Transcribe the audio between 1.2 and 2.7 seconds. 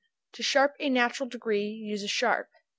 degree, use a sharp.